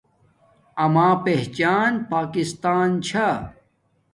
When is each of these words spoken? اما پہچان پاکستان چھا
اما 0.83 1.07
پہچان 1.25 1.91
پاکستان 2.11 2.89
چھا 3.05 3.29